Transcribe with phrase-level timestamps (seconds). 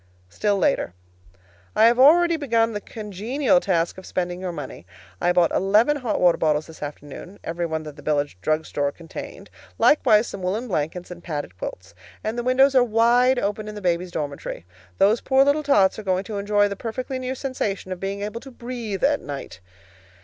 [0.29, 0.95] STILL LATER.
[1.75, 4.83] I have already begun the congenial task of spending your money.
[5.21, 8.91] I bought eleven hot water bottles this afternoon (every one that the village drug store
[8.91, 11.93] contained) likewise some woolen blankets and padded quilts.
[12.23, 14.65] And the windows are wide open in the babies' dormitory.
[14.97, 18.41] Those poor little tots are going to enjoy the perfectly new sensation of being able
[18.41, 19.59] to breathe at night.